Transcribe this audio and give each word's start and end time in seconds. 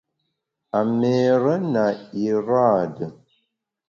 A 0.77 0.81
méére 0.83 1.55
na 1.73 1.85
iraade. 2.27 3.07